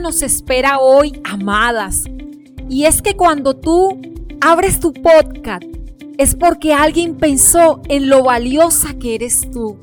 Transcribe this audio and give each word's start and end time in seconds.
nos 0.00 0.22
espera 0.22 0.78
hoy, 0.78 1.20
amadas. 1.24 2.04
Y 2.68 2.84
es 2.84 3.02
que 3.02 3.16
cuando 3.16 3.54
tú 3.54 4.00
abres 4.40 4.80
tu 4.80 4.92
podcast, 4.92 5.64
es 6.18 6.34
porque 6.34 6.72
alguien 6.72 7.16
pensó 7.16 7.80
en 7.88 8.08
lo 8.08 8.22
valiosa 8.22 8.94
que 8.94 9.14
eres 9.14 9.50
tú. 9.50 9.78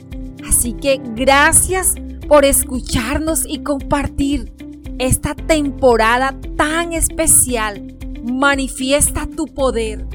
Así 0.48 0.74
que 0.74 1.02
gracias 1.16 1.96
por 2.28 2.46
escucharnos 2.46 3.46
y 3.48 3.60
compartir 3.60 4.54
esta 5.00 5.36
temporada 5.36 6.36
tan 6.56 6.94
especial. 6.94 7.96
Manifiesta 8.24 9.28
tu 9.28 9.46
poder. 9.46 10.06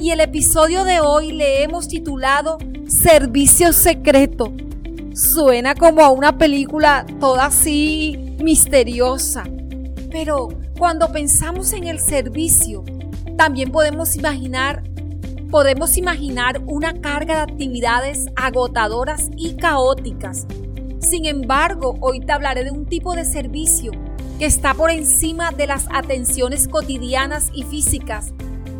Y 0.00 0.10
el 0.10 0.20
episodio 0.20 0.84
de 0.84 1.00
hoy 1.00 1.32
le 1.32 1.62
hemos 1.62 1.88
titulado 1.88 2.58
Servicio 2.86 3.72
Secreto. 3.72 4.52
Suena 5.14 5.74
como 5.74 6.02
a 6.02 6.10
una 6.10 6.38
película 6.38 7.04
toda 7.18 7.46
así 7.46 8.29
misteriosa. 8.42 9.44
Pero 10.10 10.48
cuando 10.78 11.12
pensamos 11.12 11.72
en 11.72 11.84
el 11.84 11.98
servicio, 11.98 12.84
también 13.36 13.70
podemos 13.70 14.16
imaginar 14.16 14.82
podemos 15.50 15.96
imaginar 15.96 16.62
una 16.66 17.00
carga 17.00 17.34
de 17.34 17.52
actividades 17.52 18.26
agotadoras 18.36 19.30
y 19.36 19.54
caóticas. 19.56 20.46
Sin 21.00 21.26
embargo, 21.26 21.96
hoy 22.00 22.20
te 22.20 22.30
hablaré 22.30 22.62
de 22.62 22.70
un 22.70 22.86
tipo 22.86 23.14
de 23.14 23.24
servicio 23.24 23.90
que 24.38 24.46
está 24.46 24.74
por 24.74 24.90
encima 24.90 25.50
de 25.50 25.66
las 25.66 25.86
atenciones 25.92 26.68
cotidianas 26.68 27.50
y 27.52 27.64
físicas, 27.64 28.32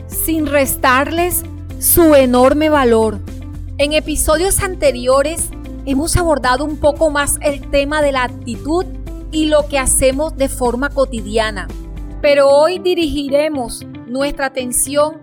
sin 0.07 0.47
restarles 0.47 1.43
su 1.81 2.15
enorme 2.15 2.71
valor. 2.71 3.19
En 3.79 3.93
episodios 3.93 4.63
anteriores 4.63 5.49
hemos 5.87 6.17
abordado 6.17 6.65
un 6.65 6.77
poco 6.77 7.11
más 7.11 7.37
el 7.41 7.69
tema 7.71 8.01
de 8.01 8.13
la 8.13 8.25
actitud 8.25 8.87
y 9.33 9.47
lo 9.47 9.67
que 9.69 9.79
hacemos 9.79 10.37
de 10.37 10.49
forma 10.49 10.91
cotidiana, 10.91 11.69
pero 12.21 12.49
hoy 12.49 12.79
dirigiremos 12.79 13.85
nuestra 14.07 14.47
atención 14.47 15.21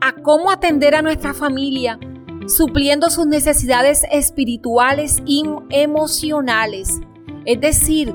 a 0.00 0.12
cómo 0.12 0.50
atender 0.50 0.94
a 0.94 1.02
nuestra 1.02 1.34
familia, 1.34 1.98
supliendo 2.46 3.10
sus 3.10 3.26
necesidades 3.26 4.02
espirituales 4.10 5.22
y 5.24 5.42
emocionales, 5.70 7.00
es 7.44 7.60
decir, 7.60 8.14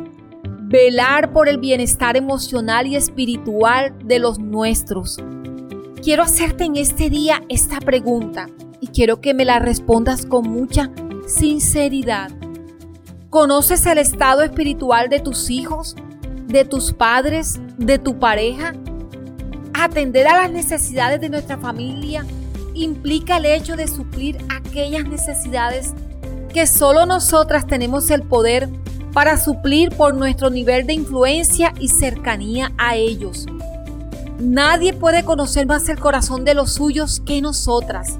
velar 0.72 1.34
por 1.34 1.50
el 1.50 1.58
bienestar 1.58 2.16
emocional 2.16 2.88
y 2.88 2.96
espiritual 2.96 3.94
de 4.06 4.20
los 4.20 4.40
nuestros. 4.40 5.18
Quiero 6.02 6.24
hacerte 6.24 6.64
en 6.64 6.78
este 6.78 7.10
día 7.10 7.44
esta 7.50 7.80
pregunta 7.80 8.48
y 8.80 8.88
quiero 8.88 9.22
que 9.22 9.34
me 9.34 9.46
la 9.46 9.60
respondas 9.60 10.26
con 10.26 10.50
mucha 10.50 10.90
sinceridad. 11.28 12.32
¿Conoces 13.32 13.86
el 13.86 13.98
estado 13.98 14.42
espiritual 14.42 15.08
de 15.08 15.22
tus 15.22 15.50
hijos, 15.50 15.96
de 16.48 16.66
tus 16.66 16.92
padres, 16.92 17.62
de 17.78 17.98
tu 17.98 18.20
pareja? 18.20 18.74
Atender 19.74 20.28
a 20.28 20.42
las 20.42 20.52
necesidades 20.52 21.22
de 21.22 21.30
nuestra 21.30 21.58
familia 21.58 22.26
implica 22.74 23.38
el 23.38 23.46
hecho 23.46 23.78
de 23.78 23.88
suplir 23.88 24.38
aquellas 24.54 25.06
necesidades 25.06 25.94
que 26.54 26.68
solo 26.68 27.06
nosotras 27.06 27.66
tenemos 27.66 28.12
el 28.12 28.24
poder 28.24 28.68
para 29.14 29.38
suplir 29.38 29.96
por 29.96 30.14
nuestro 30.14 30.50
nivel 30.50 30.86
de 30.86 30.96
influencia 30.96 31.74
y 31.80 31.88
cercanía 31.88 32.74
a 32.78 32.98
ellos. 32.98 33.46
Nadie 34.40 34.92
puede 34.92 35.24
conocer 35.24 35.68
más 35.68 35.88
el 35.88 36.02
corazón 36.02 36.44
de 36.44 36.54
los 36.54 36.74
suyos 36.74 37.22
que 37.26 37.42
nosotras. 37.42 38.20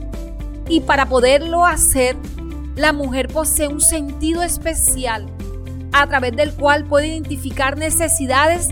Y 0.70 0.80
para 0.80 1.08
poderlo 1.08 1.66
hacer, 1.66 2.16
la 2.76 2.94
mujer 2.94 3.28
posee 3.28 3.68
un 3.68 3.82
sentido 3.82 4.44
especial 4.44 5.28
a 5.92 6.08
través 6.08 6.36
del 6.36 6.54
cual 6.54 6.86
puede 6.86 7.08
identificar 7.08 7.78
necesidades 7.78 8.70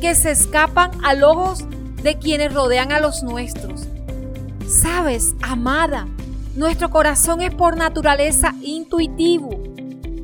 que 0.00 0.14
se 0.14 0.30
escapan 0.30 0.90
a 1.04 1.14
ojos 1.26 1.64
de 2.02 2.18
quienes 2.18 2.52
rodean 2.54 2.92
a 2.92 3.00
los 3.00 3.22
nuestros. 3.22 3.86
Sabes, 4.66 5.34
amada, 5.42 6.06
nuestro 6.54 6.90
corazón 6.90 7.42
es 7.42 7.54
por 7.54 7.76
naturaleza 7.76 8.54
intuitivo 8.62 9.50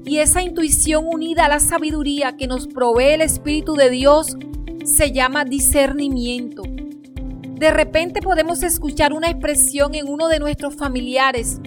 y 0.05 0.19
esa 0.19 0.43
intuición 0.43 1.05
unida 1.07 1.47
a 1.47 1.49
la 1.49 1.61
sabiduría 1.61 2.37
que 2.37 2.47
nos 2.47 2.69
provee 2.69 3.15
el 3.15 3.23
Espíritu 3.23 3.75
de 3.75 3.91
Dios 3.91 4.37
se 4.85 5.11
llama 5.11 5.45
discernimiento. 5.45 6.63
De 6.63 7.71
repente 7.71 8.23
podemos 8.23 8.63
escuchar 8.63 9.13
una 9.13 9.31
expresión 9.31 9.95
en 9.95 10.09
uno 10.09 10.29
de 10.29 10.39
nuestros 10.39 10.77
familiares 10.77 11.61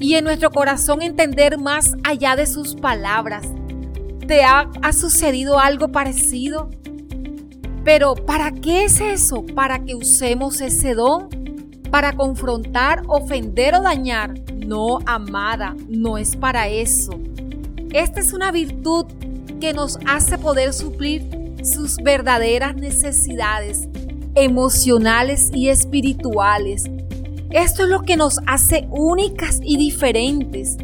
y 0.00 0.14
en 0.14 0.24
nuestro 0.24 0.50
corazón 0.50 1.02
entender 1.02 1.58
más 1.58 1.94
allá 2.02 2.34
de 2.34 2.46
sus 2.46 2.74
palabras. 2.74 3.46
¿Te 4.26 4.42
ha, 4.42 4.70
ha 4.82 4.92
sucedido 4.92 5.60
algo 5.60 5.92
parecido? 5.92 6.70
Pero 7.84 8.14
¿para 8.14 8.50
qué 8.50 8.84
es 8.84 9.00
eso? 9.00 9.44
Para 9.46 9.84
que 9.84 9.94
usemos 9.94 10.60
ese 10.60 10.94
don 10.94 11.28
para 11.90 12.12
confrontar, 12.12 13.02
ofender 13.08 13.74
o 13.74 13.82
dañar. 13.82 14.34
No, 14.54 14.98
amada, 15.06 15.76
no 15.88 16.18
es 16.18 16.36
para 16.36 16.68
eso. 16.68 17.12
Esta 17.92 18.20
es 18.20 18.32
una 18.32 18.52
virtud 18.52 19.06
que 19.60 19.72
nos 19.72 19.98
hace 20.06 20.38
poder 20.38 20.72
suplir 20.72 21.28
sus 21.62 21.96
verdaderas 21.96 22.76
necesidades 22.76 23.88
emocionales 24.34 25.50
y 25.52 25.68
espirituales. 25.68 26.84
Esto 27.50 27.82
es 27.84 27.88
lo 27.88 28.02
que 28.02 28.16
nos 28.16 28.38
hace 28.46 28.86
únicas 28.90 29.60
y 29.62 29.76
diferentes, 29.76 30.76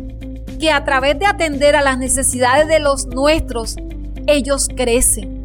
que 0.58 0.70
a 0.70 0.84
través 0.84 1.18
de 1.18 1.26
atender 1.26 1.76
a 1.76 1.82
las 1.82 1.98
necesidades 1.98 2.66
de 2.66 2.80
los 2.80 3.06
nuestros, 3.06 3.76
ellos 4.26 4.68
crecen 4.74 5.36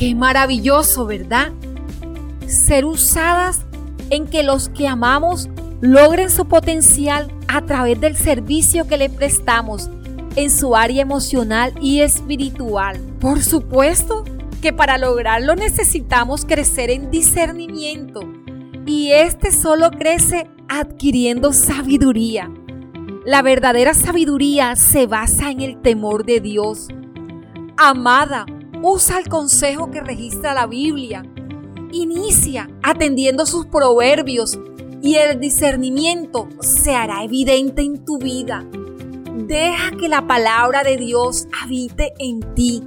Qué 0.00 0.14
maravilloso, 0.14 1.04
¿verdad? 1.04 1.52
Ser 2.46 2.86
usadas 2.86 3.66
en 4.08 4.26
que 4.26 4.42
los 4.42 4.70
que 4.70 4.88
amamos 4.88 5.50
logren 5.82 6.30
su 6.30 6.46
potencial 6.46 7.30
a 7.48 7.66
través 7.66 8.00
del 8.00 8.16
servicio 8.16 8.86
que 8.86 8.96
le 8.96 9.10
prestamos 9.10 9.90
en 10.36 10.50
su 10.50 10.74
área 10.74 11.02
emocional 11.02 11.74
y 11.82 12.00
espiritual. 12.00 12.98
Por 13.20 13.42
supuesto 13.42 14.24
que 14.62 14.72
para 14.72 14.96
lograrlo 14.96 15.54
necesitamos 15.54 16.46
crecer 16.46 16.88
en 16.88 17.10
discernimiento 17.10 18.22
y 18.86 19.10
este 19.12 19.52
solo 19.52 19.90
crece 19.90 20.48
adquiriendo 20.70 21.52
sabiduría. 21.52 22.50
La 23.26 23.42
verdadera 23.42 23.92
sabiduría 23.92 24.76
se 24.76 25.06
basa 25.06 25.50
en 25.50 25.60
el 25.60 25.82
temor 25.82 26.24
de 26.24 26.40
Dios. 26.40 26.88
Amada, 27.76 28.46
Usa 28.82 29.18
el 29.18 29.28
consejo 29.28 29.90
que 29.90 30.00
registra 30.00 30.54
la 30.54 30.66
Biblia. 30.66 31.22
Inicia 31.92 32.70
atendiendo 32.82 33.44
sus 33.44 33.66
proverbios 33.66 34.58
y 35.02 35.16
el 35.16 35.38
discernimiento 35.38 36.48
se 36.60 36.94
hará 36.94 37.22
evidente 37.22 37.82
en 37.82 38.02
tu 38.06 38.18
vida. 38.18 38.64
Deja 39.36 39.90
que 39.98 40.08
la 40.08 40.26
palabra 40.26 40.82
de 40.82 40.96
Dios 40.96 41.46
habite 41.62 42.14
en 42.18 42.40
ti. 42.54 42.82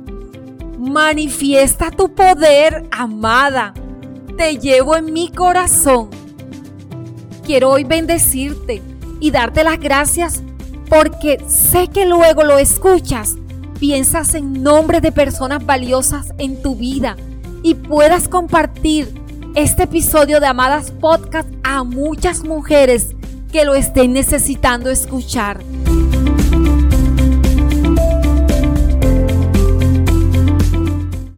Manifiesta 0.79 1.91
tu 1.91 2.15
poder, 2.15 2.87
amada. 2.89 3.75
Te 4.35 4.57
llevo 4.57 4.95
en 4.95 5.13
mi 5.13 5.29
corazón. 5.29 6.09
Quiero 7.45 7.71
hoy 7.71 7.83
bendecirte 7.83 8.81
y 9.19 9.31
darte 9.31 9.63
las 9.63 9.79
gracias 9.79 10.41
porque 10.89 11.43
sé 11.47 11.89
que 11.89 12.05
luego 12.05 12.43
lo 12.43 12.57
escuchas 12.57 13.35
piensas 13.79 14.33
en 14.33 14.63
nombre 14.63 15.01
de 15.01 15.11
personas 15.11 15.65
valiosas 15.65 16.33
en 16.37 16.61
tu 16.61 16.75
vida 16.77 17.17
y 17.63 17.73
puedas 17.73 18.29
compartir 18.29 19.13
este 19.55 19.83
episodio 19.83 20.39
de 20.39 20.47
Amadas 20.47 20.91
Podcast 20.91 21.49
a 21.63 21.83
muchas 21.83 22.45
mujeres 22.45 23.09
que 23.51 23.65
lo 23.65 23.75
estén 23.75 24.13
necesitando 24.13 24.89
escuchar. 24.89 25.59